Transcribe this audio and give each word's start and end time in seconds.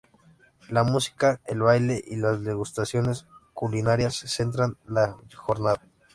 La 0.69 0.83
música, 0.83 1.39
el 1.45 1.61
baile 1.61 2.03
y 2.07 2.15
las 2.15 2.43
degustaciones 2.43 3.27
culinarias 3.53 4.15
centran 4.17 4.75
la 4.87 5.15
jornada. 5.35 5.83